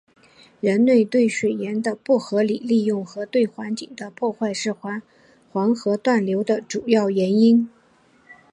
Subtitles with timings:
[0.61, 4.73] 人类对水资源的不合理利用和对环境的破坏是
[5.51, 7.69] 黄河断流的主要原因。